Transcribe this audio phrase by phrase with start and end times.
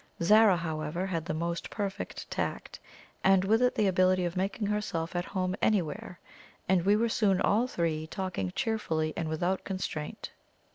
[0.23, 2.79] Zara, however, had the most perfect tact,
[3.23, 6.19] and with it the ability of making herself at home anywhere,
[6.67, 10.31] and we were soon all three talking cheerfully and without constraint.